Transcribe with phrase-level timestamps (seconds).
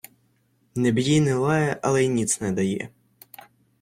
[0.75, 2.89] Не б'є й не лає, але й ніц не дає.